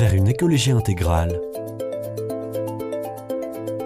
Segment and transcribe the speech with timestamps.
[0.00, 1.38] vers une écologie intégrale.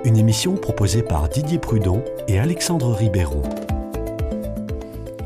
[0.05, 3.43] Une émission proposée par Didier Prudon et Alexandre Ribeiro.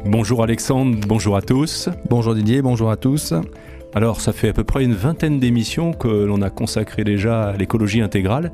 [0.06, 1.90] Bonjour Alexandre, bonjour à tous.
[2.08, 3.34] Bonjour Didier, bonjour à tous.
[3.94, 7.56] Alors, ça fait à peu près une vingtaine d'émissions que l'on a consacré déjà à
[7.56, 8.52] l'écologie intégrale.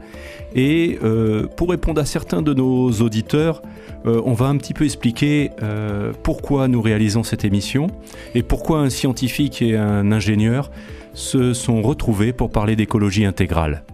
[0.56, 3.62] Et euh, pour répondre à certains de nos auditeurs,
[4.06, 7.88] euh, on va un petit peu expliquer euh, pourquoi nous réalisons cette émission
[8.34, 10.70] et pourquoi un scientifique et un ingénieur
[11.14, 13.84] se sont retrouvés pour parler d'écologie intégrale.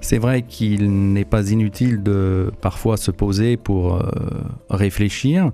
[0.00, 4.02] C'est vrai qu'il n'est pas inutile de parfois se poser pour
[4.70, 5.52] réfléchir.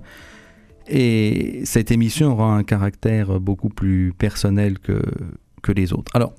[0.87, 5.01] Et cette émission aura un caractère beaucoup plus personnel que,
[5.63, 6.11] que les autres.
[6.15, 6.33] Alors,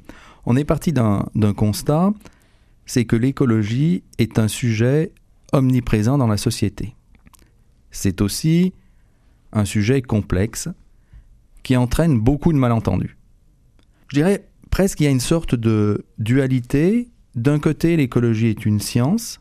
[0.47, 2.13] on est parti d'un constat,
[2.87, 5.11] c'est que l'écologie est un sujet
[5.53, 6.95] omniprésent dans la société.
[7.91, 8.73] C'est aussi
[9.53, 10.69] un sujet complexe
[11.65, 13.16] qui entraîne beaucoup de malentendus.
[14.09, 17.09] Je dirais presque qu'il y a une sorte de dualité.
[17.35, 19.41] D'un côté, l'écologie est une science.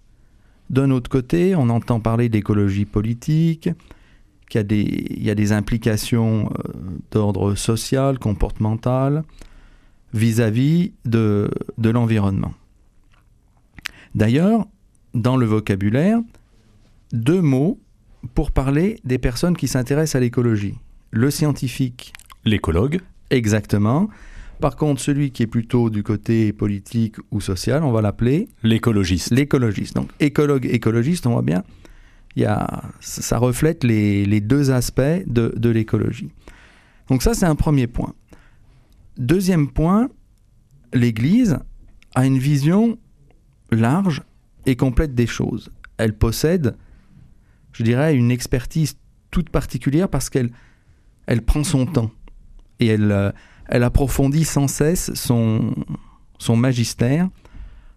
[0.70, 3.70] D'un autre côté, on entend parler d'écologie politique,
[4.50, 6.72] qu'il y a des, il y a des implications euh,
[7.12, 9.23] d'ordre social, comportemental,
[10.14, 12.53] vis-à-vis de, de l'environnement.
[14.16, 14.66] D'ailleurs,
[15.14, 16.20] dans le vocabulaire,
[17.12, 17.80] deux mots
[18.34, 20.75] pour parler des personnes qui s'intéressent à l'écologie.
[21.12, 22.14] Le scientifique.
[22.44, 23.02] L'écologue.
[23.30, 24.09] Exactement.
[24.59, 29.31] Par contre, celui qui est plutôt du côté politique ou social, on va l'appeler l'écologiste.
[29.31, 29.95] L'écologiste.
[29.95, 31.64] Donc écologue, écologiste, on voit bien,
[32.36, 36.31] y a, ça reflète les, deux aspects de, de l'écologie.
[37.09, 38.14] Donc ça, c'est un premier point.
[39.17, 40.09] Deuxième point,
[40.94, 41.59] l'Église
[42.16, 42.97] a une vision
[43.72, 44.23] large
[44.66, 45.69] et complète des choses.
[45.97, 46.75] Elle possède,
[47.73, 48.97] je dirais, une expertise
[49.31, 50.52] toute particulière parce qu'elle
[51.28, 52.12] elle prend son temps
[52.80, 53.34] et elle,
[53.68, 55.74] elle approfondit sans cesse son,
[56.38, 57.30] son magistère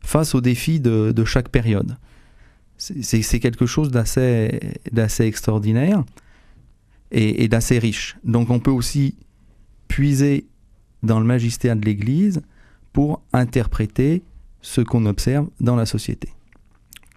[0.00, 1.96] face aux défis de, de chaque période
[2.78, 4.60] c'est quelque chose d'assez
[5.20, 6.04] extraordinaire
[7.10, 8.16] et, d'assez riche.
[8.24, 9.16] Donc on peut aussi
[9.88, 10.46] puiser
[11.02, 12.42] dans le magistère de l'Église
[12.92, 14.22] pour interpréter
[14.60, 16.30] ce qu'on observe dans la société.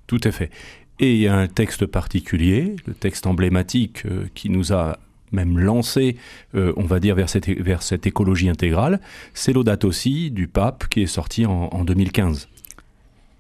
[0.08, 0.52] Tout à fait.
[1.00, 5.00] Et il y a un texte particulier, le texte emblématique euh, qui nous a
[5.32, 6.18] même lancé,
[6.56, 9.00] euh, on va dire, vers cette, vers cette écologie intégrale,
[9.34, 12.48] c'est l'audate aussi du pape qui est sorti en, en 2015.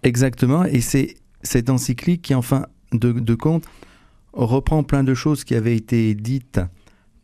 [0.04, 3.66] Exactement, et c'est cette encyclique qui, en fin de, compte,
[4.34, 6.60] reprend plein de choses qui avaient été dites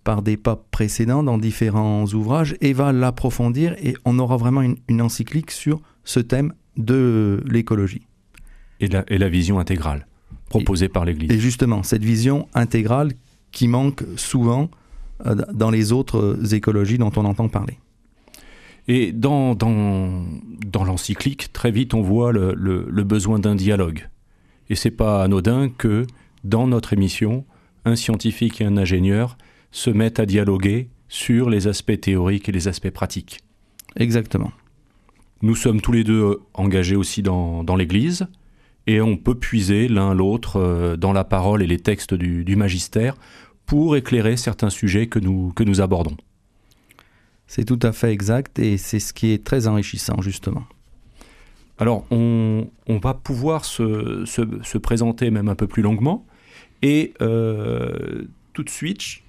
[0.03, 5.01] par des papes précédents dans différents ouvrages et va l'approfondir et on aura vraiment une,
[5.01, 8.07] encyclique sur ce thème de l'écologie.
[8.79, 10.07] Et la, et la, vision intégrale
[10.49, 11.31] proposée par l'Église.
[11.31, 13.11] Et justement, cette vision intégrale
[13.51, 14.69] qui manque souvent
[15.25, 17.79] euh, dans les autres écologies dont on entend parler.
[18.87, 20.23] Et dans, dans,
[20.65, 24.07] dans l'encyclique, très vite, on voit le, le, besoin d'un dialogue.
[24.69, 26.07] Et c'est pas anodin que,
[26.45, 27.45] dans notre émission,
[27.83, 29.37] un scientifique et un ingénieur
[29.71, 33.41] se mettent à dialoguer sur les aspects théoriques et les aspects pratiques.
[33.97, 34.51] Exactement.
[35.41, 38.27] Nous sommes tous les deux engagés aussi dans, dans l'Église,
[38.87, 42.55] et on peut puiser l'un l'autre euh, dans la parole et les textes du, du
[42.55, 43.15] magistère
[43.65, 46.17] pour éclairer certains sujets que nous, que nous abordons.
[47.47, 50.65] C'est tout à fait exact et c'est ce qui est très enrichissant justement.
[51.79, 56.25] Alors on, va pouvoir se, présenter même un peu plus longuement
[56.81, 59.21] et euh, tout de suite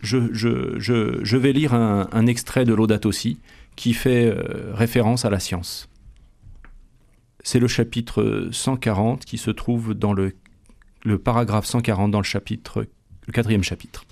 [0.00, 3.38] je, vais lire un, extrait de Laudato aussi
[3.74, 5.88] qui fait euh, référence à la science.
[7.50, 10.34] C'est le chapitre 140 qui se trouve dans le,
[11.16, 12.86] paragraphe 140 dans le chapitre,
[13.26, 14.04] le quatrième chapitre.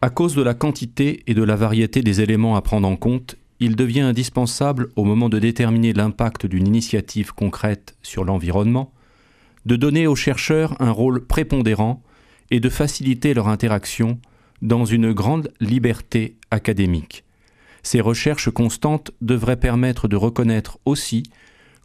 [0.00, 3.36] À cause de la quantité et de la variété des éléments à prendre en compte,
[3.60, 8.90] il devient indispensable, au moment de déterminer l'impact d'une initiative concrète sur l'environnement,
[9.66, 12.02] de donner aux chercheurs un rôle prépondérant
[12.50, 14.18] et de faciliter leur interaction
[14.62, 17.24] dans une grande liberté académique.
[17.82, 21.24] Ces recherches constantes devraient permettre de reconnaître aussi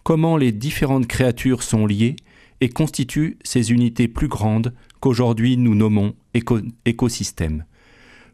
[0.04, 2.16] comment les différentes créatures sont liées
[2.62, 6.14] et constituent ces unités plus grandes qu'aujourd'hui nous nommons
[6.86, 7.64] écosystèmes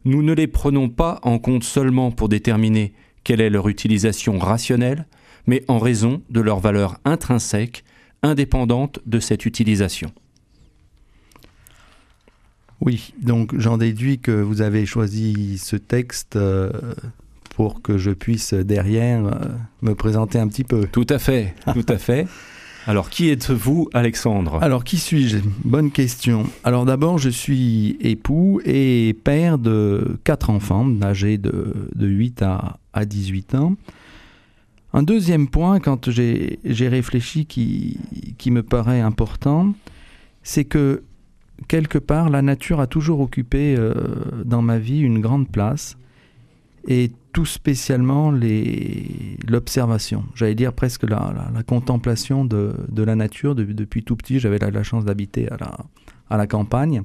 [0.05, 5.07] nous ne les prenons pas en compte seulement pour déterminer quelle est leur utilisation rationnelle,
[5.47, 7.83] mais en raison de leur valeur intrinsèque,
[8.21, 10.11] indépendante de cette utilisation.
[12.81, 16.71] Oui, donc j'en déduis que vous avez choisi ce texte euh,
[17.55, 19.31] pour que je puisse derrière euh,
[19.81, 20.87] me présenter un petit peu.
[20.91, 22.27] Tout à fait, tout à fait.
[22.85, 24.61] Alors, qui êtes-vous, Alexandre?
[24.61, 25.37] Alors, qui suis-je?
[25.63, 26.47] Bonne question.
[26.65, 33.05] Alors, d'abord, je suis époux et père de quatre enfants, âgés de, 8 à, à
[33.05, 33.75] 18 ans.
[34.93, 37.97] Un deuxième point, quand j'ai réfléchi, qui,
[38.37, 39.73] qui me paraît important,
[40.43, 41.03] c'est que
[41.69, 43.93] quelque part, la nature a toujours occupé euh,
[44.43, 45.97] dans ma vie une grande place,
[46.87, 48.31] et tout spécialement
[49.45, 53.55] l'observation, j'allais dire presque la, contemplation de, la nature.
[53.55, 55.49] depuis tout petit, j'avais la, chance d'habiter
[56.29, 57.01] à la, campagne,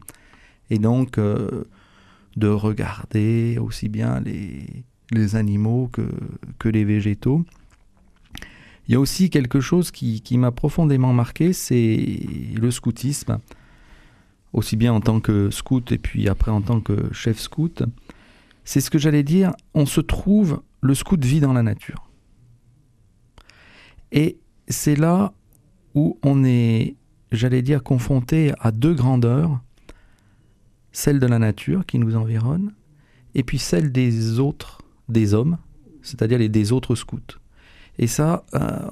[0.71, 1.65] et donc euh,
[2.37, 5.91] de regarder aussi bien les, animaux
[6.59, 7.45] que les végétaux.
[8.87, 12.21] Il y a aussi quelque chose qui, m'a profondément marqué, c'est
[12.55, 13.41] le scoutisme,
[14.53, 17.83] aussi bien en tant que scout et puis après en tant que chef scout.
[18.65, 22.11] C'est ce que j'allais dire, on se trouve, le scout vit dans la nature.
[24.13, 25.33] Et c'est là
[25.95, 26.97] où on est,
[27.33, 29.61] j'allais dire, confronté à deux grandeurs,
[30.93, 32.73] celle de la nature qui nous environne,
[33.35, 35.59] et puis celle des autres, des hommes,
[36.03, 37.39] c'est-à-dire les des autres scouts.
[37.99, 38.91] Et ça, euh,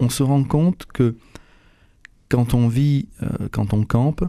[0.00, 1.16] on se rend compte que
[2.28, 4.24] quand on vit, euh, quand on campe,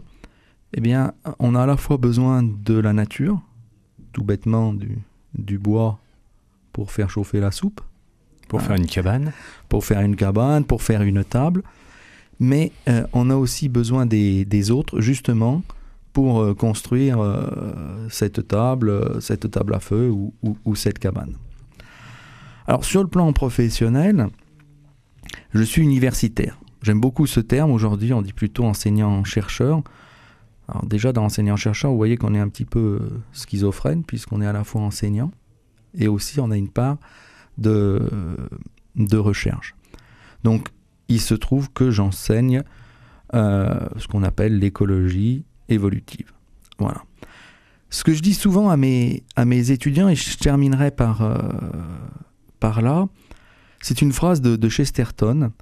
[0.74, 3.40] eh bien, on a à la fois besoin de la nature,
[4.18, 4.98] tout bêtement du,
[5.38, 6.00] du bois
[6.72, 7.80] pour faire chauffer la soupe.
[8.48, 9.32] Pour faire une cabane.
[9.68, 11.62] Pour faire une cabane, pour faire une table.
[12.40, 15.62] Mais euh, on a aussi besoin des, des autres, justement,
[16.12, 17.18] pour construire
[18.08, 20.32] cette table, cette table à feu ou,
[20.64, 21.34] ou cette cabane.
[22.66, 24.26] Alors sur le plan professionnel,
[25.54, 26.58] je suis universitaire.
[26.82, 27.70] J'aime beaucoup ce terme.
[27.70, 29.82] Aujourd'hui, on dit plutôt enseignant-chercheur.
[30.68, 34.46] Alors déjà, dans enseignant-chercheur, vous voyez qu'on est un petit peu euh, schizophrène, puisqu'on est
[34.46, 35.30] à la fois enseignant
[35.94, 36.98] et aussi on a une part
[37.56, 38.10] de,
[38.96, 39.74] de recherche.
[40.44, 40.68] Donc,
[41.08, 42.62] il se trouve que j'enseigne
[43.34, 46.32] euh, ce qu'on appelle l'écologie évolutive.
[46.78, 47.02] Voilà.
[47.90, 49.22] Ce que je dis souvent à mes,
[49.70, 51.36] étudiants, et je terminerai par, euh,
[52.60, 53.08] par là,
[53.80, 55.52] c'est une phrase de, Chesterton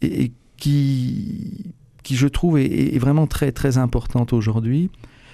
[0.00, 1.74] et, qui,
[2.06, 4.90] qui, je trouve, est, vraiment très, très importante aujourd'hui.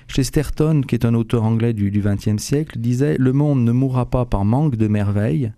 [0.08, 4.24] Chesterton, qui est un auteur anglais du XXe siècle, disait Le monde ne mourra pas
[4.24, 5.52] par manque de merveilles,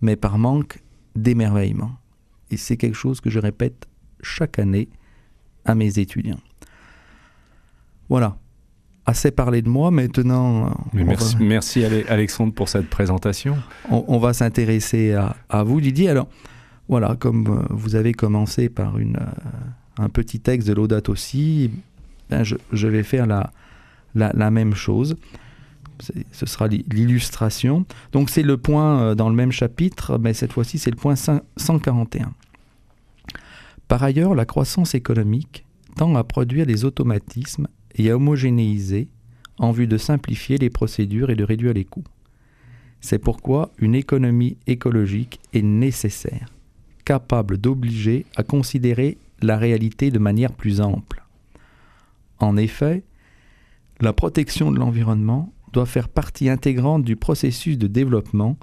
[0.00, 0.82] mais par manque
[1.14, 1.92] d'émerveillement.
[2.50, 3.86] Et c'est quelque chose que je répète
[4.20, 4.88] chaque année
[5.64, 6.40] à mes étudiants.
[8.08, 8.36] Voilà,
[9.06, 9.92] assez parlé de moi.
[9.92, 13.56] Maintenant, merci, merci, Alexandre pour cette présentation.
[13.90, 15.14] On, va s'intéresser
[15.48, 16.08] à, vous, Didier.
[16.08, 16.28] Alors,
[16.88, 19.30] voilà, comme euh, vous avez commencé par une, euh,
[19.98, 21.70] un petit texte de l'audate aussi,
[22.30, 23.50] ben je, vais faire la,
[24.14, 25.16] la, même chose.
[26.32, 27.84] Ce sera l'illustration.
[28.12, 31.16] Donc, c'est le point euh, dans le même chapitre, mais cette fois-ci, c'est le point
[31.16, 32.32] 141.
[33.88, 35.64] Par ailleurs, la croissance économique
[35.96, 39.08] tend à produire des automatismes et à homogénéiser
[39.58, 42.04] en vue de simplifier les procédures et de réduire les coûts.
[43.00, 46.52] C'est pourquoi une économie écologique est nécessaire,
[47.04, 51.24] capable d'obliger à considérer la réalité de manière plus ample.
[52.38, 53.04] En effet,
[54.00, 58.56] la protection de l'environnement doit faire partie intégrante du processus de développement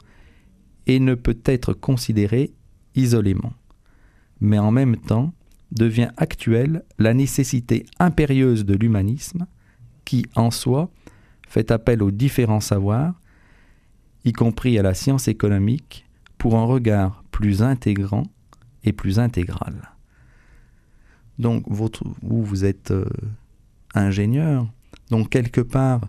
[0.87, 2.53] et ne peut être considérée
[2.95, 3.53] isolément.
[4.39, 5.33] Mais en même temps,
[5.71, 9.47] devient actuelle la nécessité impérieuse de l'humanisme
[10.05, 10.89] qui, en soi,
[11.47, 13.19] fait appel aux différents savoirs,
[14.23, 16.05] y compris à la science économique,
[16.37, 18.23] pour un regard plus intégrant
[18.83, 19.94] et plus intégral.
[21.39, 21.89] Donc, vous,
[22.21, 23.05] vous êtes euh,
[23.93, 24.67] ingénieur,
[25.09, 26.01] donc quelque part,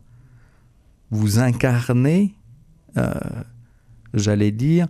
[1.10, 2.34] vous incarnez,
[2.96, 3.12] euh,
[4.14, 4.86] j'allais dire,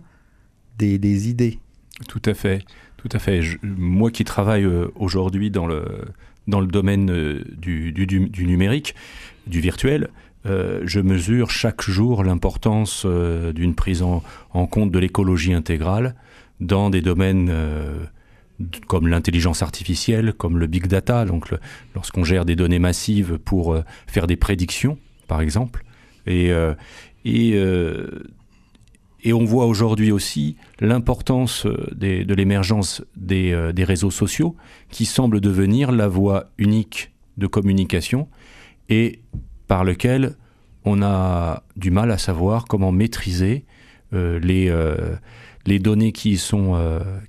[0.77, 1.59] des, des idées.
[2.07, 2.63] Tout à fait.
[2.97, 3.41] Tout à fait.
[3.63, 5.85] moi qui travaille euh, aujourd'hui dans le,
[6.47, 7.07] dans le domaine
[7.57, 8.95] du, du, numérique,
[9.47, 10.09] du virtuel,
[10.45, 14.21] je mesure chaque jour l'importance d'une prise en,
[14.67, 16.15] compte de l'écologie intégrale
[16.61, 17.51] dans des domaines
[18.87, 21.53] comme l'intelligence artificielle, comme le big data, donc
[21.95, 24.97] lorsqu'on gère des données massives pour faire des prédictions,
[25.27, 25.83] par exemple.
[26.25, 26.51] Et,
[27.23, 27.55] et
[29.23, 34.55] et on voit aujourd'hui aussi l'importance euh, de l'émergence euh, des, réseaux sociaux
[34.89, 38.29] qui semblent devenir la voie unique de communication
[38.87, 39.19] et
[39.67, 40.37] par lequel
[40.85, 43.65] on a du mal à savoir comment maîtriser
[44.13, 44.73] euh, les,
[45.65, 46.79] les données qui sont,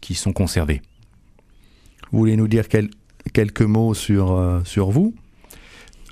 [0.00, 0.80] qui sont conservées.
[2.12, 2.66] Vous voulez nous dire
[3.32, 5.14] quelques mots sur, sur vous?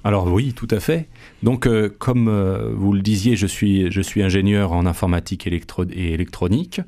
[0.07, 1.09] Alors oui, tout à fait.
[1.43, 6.13] Donc, euh, comme euh, vous le disiez, je suis, je suis ingénieur en informatique et
[6.13, 6.81] électronique.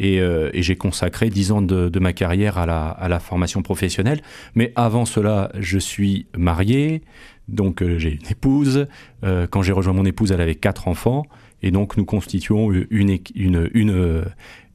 [0.00, 4.22] Euh, et, j'ai consacré dix ans de, ma carrière à la, formation professionnelle.
[4.54, 7.02] Mais avant cela, je suis marié
[7.48, 8.86] Donc j'ai une épouse.
[9.22, 11.24] quand j'ai rejoint mon épouse, elle avait quatre enfants.
[11.64, 14.24] Et donc nous constituons une, une, une,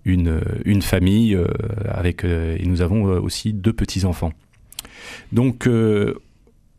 [0.07, 1.37] une, famille
[1.87, 4.33] avec, et nous avons aussi deux petits-enfants.
[5.31, 5.67] Donc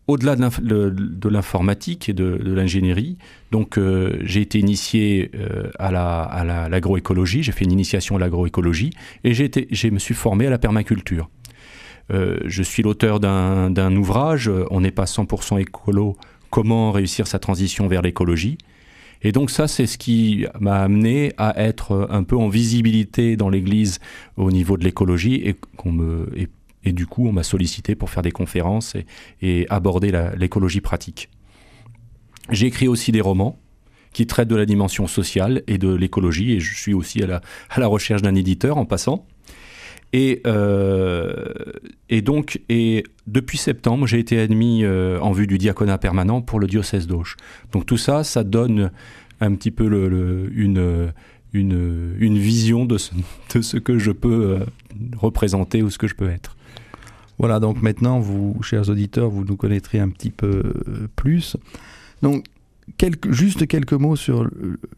[0.09, 3.19] au-delà de l'informatique et de, l'ingénierie,
[3.53, 8.91] donc euh, j'ai été initié euh, à l'agroécologie, j'ai fait une initiation à l'agroécologie
[9.23, 11.29] et je me suis formé à la permaculture.
[12.11, 16.17] Euh, je suis l'auteur d'un ouvrage, on n'est pas 100% écolo,
[16.49, 18.57] comment réussir sa transition vers l'écologie.
[19.23, 23.49] Et donc ça, c'est ce qui m'a amené à être un peu en visibilité dans
[23.49, 23.99] l'Église
[24.37, 26.29] au niveau de l'écologie et qu'on me
[26.85, 28.97] et du coup, on m'a sollicité pour faire des conférences
[29.43, 31.29] et, aborder l'écologie pratique.
[32.51, 33.59] J'ai écrit aussi des romans
[34.13, 37.41] qui traitent de la dimension sociale et de l'écologie, et je suis aussi à la,
[37.69, 39.27] à la recherche d'un éditeur en passant.
[40.13, 41.53] Et, euh,
[42.09, 46.61] et, donc, et depuis septembre, j'ai été admis euh, en vue du diaconat permanent pour
[46.61, 47.37] le diocèse d'Auch.
[47.73, 48.91] Donc tout ça, ça donne
[49.41, 49.85] un petit peu
[50.55, 51.13] une,
[51.53, 54.67] une, une, vision de ce, que je peux euh,
[55.17, 56.57] représenter ou ce que je peux être.
[57.39, 60.73] Voilà, donc maintenant, vous, chers auditeurs, vous nous connaîtrez un petit peu
[61.15, 61.57] plus.
[62.21, 62.45] Donc,
[63.29, 64.49] juste quelques mots sur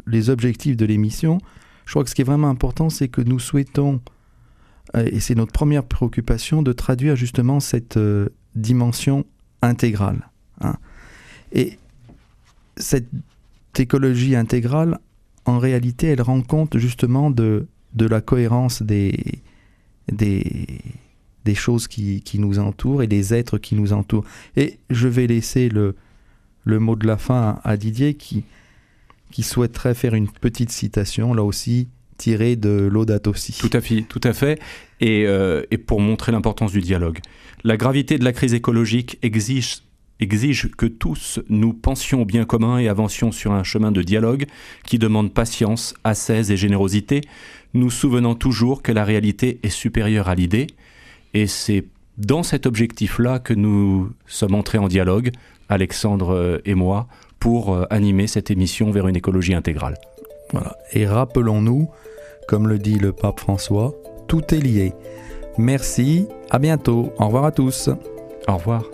[0.07, 1.39] les objectifs de l'émission.
[1.85, 4.01] Je crois que ce qui est vraiment important, c'est que nous souhaitons,
[4.95, 9.25] et c'est notre première préoccupation, de traduire justement cette euh, dimension
[9.63, 10.29] intégrale.
[10.61, 10.77] Hein.
[11.53, 11.79] Et
[12.77, 13.09] cette
[13.79, 14.99] écologie intégrale,
[15.45, 19.43] en réalité, elle rend compte justement de, de la cohérence des,
[20.11, 20.81] des,
[21.45, 24.25] des choses qui, nous entourent et des êtres qui nous entourent.
[24.57, 25.97] Et je vais laisser le,
[26.65, 28.45] le mot de la fin à, Didier qui,
[29.31, 31.89] qui souhaiterait faire une petite citation, là aussi,
[32.21, 33.53] tirée de Laudato Si.
[33.53, 34.61] Tout à fait, tout à fait.
[35.01, 37.19] Et, euh, et pour montrer l'importance du dialogue.
[37.65, 39.83] La gravité de la crise écologique exige
[40.21, 44.45] exige que tous nous pensions au bien commun et avancions sur un chemin de dialogue
[44.85, 47.23] qui demande patience, ascèse et générosité,
[47.73, 50.67] nous souvenant toujours que la réalité est supérieure à l'idée,
[51.33, 51.87] et c'est
[52.19, 55.31] dans cet objectif-là que nous sommes entrés en dialogue,
[55.71, 57.09] Alexandre et moi,
[57.41, 59.97] pour euh, animer cette émission vers une écologie intégrale.
[60.93, 61.89] Et rappelons-nous,
[62.49, 63.95] comme le dit le pape François,
[64.27, 64.95] tout est lié.
[65.59, 67.91] Merci, à bientôt, au revoir à tous.
[68.49, 68.85] Au revoir.